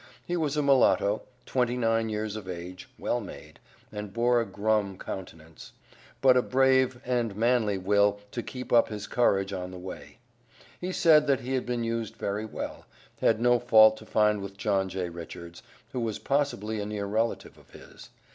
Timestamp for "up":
8.73-8.87